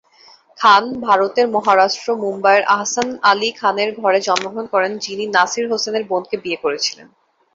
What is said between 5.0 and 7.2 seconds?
যিনি নাসির হোসেনের বোনকে বিয়ে করেছিলেন।